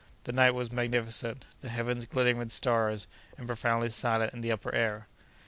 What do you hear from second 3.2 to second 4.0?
and profoundly